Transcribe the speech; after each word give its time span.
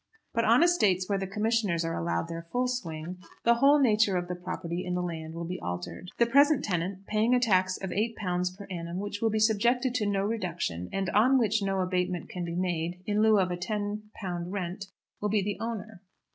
But 0.33 0.45
on 0.45 0.63
estates 0.63 1.07
where 1.07 1.19
the 1.19 1.27
commissioners 1.27 1.85
are 1.85 1.95
allowed 1.95 2.27
their 2.27 2.47
full 2.51 2.67
swing, 2.67 3.19
the 3.43 3.53
whole 3.53 3.79
nature 3.79 4.17
of 4.17 4.27
the 4.27 4.33
property 4.33 4.83
in 4.83 4.95
the 4.95 5.03
land 5.03 5.35
will 5.35 5.45
be 5.45 5.59
altered. 5.59 6.09
The 6.17 6.25
present 6.25 6.65
tenant, 6.65 7.05
paying 7.05 7.35
a 7.35 7.39
tax 7.39 7.77
of 7.77 7.91
£8 7.91 8.17
per 8.57 8.65
annum 8.71 8.97
which 8.97 9.21
will 9.21 9.29
be 9.29 9.37
subjected 9.37 9.93
to 9.93 10.07
no 10.07 10.23
reduction 10.23 10.89
and 10.91 11.11
on 11.11 11.37
which 11.37 11.61
no 11.61 11.81
abatement 11.81 12.29
can 12.29 12.43
be 12.43 12.55
made, 12.55 12.99
in 13.05 13.21
lieu 13.21 13.37
of 13.37 13.51
a 13.51 13.57
£10 13.57 14.01
rent, 14.47 14.85
will 15.21 15.29
be 15.29 15.43
the 15.43 15.59
owner. 15.63 16.01